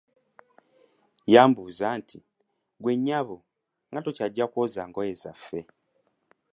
Yambuuza 1.33 1.87
nti, 1.99 2.17
"ggwe 2.77 2.93
nnyabo, 2.97 3.37
nga 3.89 3.99
tokyajja 4.05 4.45
kwoza 4.51 4.81
ngoye 4.89 5.13
zaffe? 5.21 5.59